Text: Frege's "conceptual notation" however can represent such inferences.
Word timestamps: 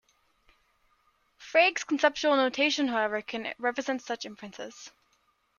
Frege's 1.39 1.83
"conceptual 1.83 2.35
notation" 2.35 2.87
however 2.87 3.21
can 3.21 3.53
represent 3.59 4.01
such 4.01 4.25
inferences. 4.25 4.89